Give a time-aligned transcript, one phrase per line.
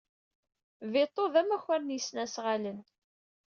[0.91, 2.79] Vito d amakar n yesnasɣalen.